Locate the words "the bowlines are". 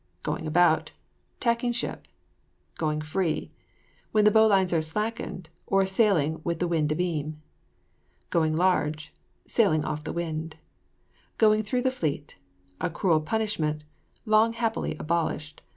4.25-4.81